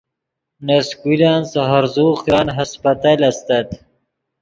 نے 0.65 0.77
سکولن 0.89 1.41
سے 1.51 1.61
ہرزوغ 1.71 2.15
کرن 2.25 2.47
ہسپتل 2.57 3.19
استت 3.29 3.67